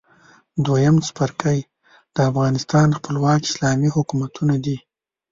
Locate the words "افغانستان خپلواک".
2.29-3.41